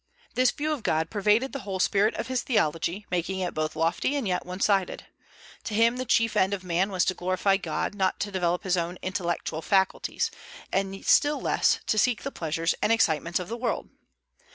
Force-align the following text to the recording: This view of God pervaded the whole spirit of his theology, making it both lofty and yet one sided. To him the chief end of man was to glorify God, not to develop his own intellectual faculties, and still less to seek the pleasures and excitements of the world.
This 0.33 0.49
view 0.49 0.71
of 0.71 0.81
God 0.81 1.11
pervaded 1.11 1.53
the 1.53 1.59
whole 1.59 1.79
spirit 1.79 2.15
of 2.15 2.25
his 2.25 2.41
theology, 2.41 3.05
making 3.11 3.37
it 3.41 3.53
both 3.53 3.75
lofty 3.75 4.15
and 4.15 4.27
yet 4.27 4.47
one 4.47 4.59
sided. 4.59 5.05
To 5.65 5.75
him 5.75 5.97
the 5.97 6.05
chief 6.05 6.35
end 6.35 6.55
of 6.55 6.63
man 6.63 6.89
was 6.91 7.05
to 7.05 7.13
glorify 7.13 7.57
God, 7.57 7.93
not 7.93 8.19
to 8.21 8.31
develop 8.31 8.63
his 8.63 8.77
own 8.77 8.97
intellectual 9.03 9.61
faculties, 9.61 10.31
and 10.71 11.05
still 11.05 11.39
less 11.39 11.81
to 11.85 11.99
seek 11.99 12.23
the 12.23 12.31
pleasures 12.31 12.73
and 12.81 12.91
excitements 12.91 13.37
of 13.39 13.47
the 13.47 13.55
world. 13.55 13.89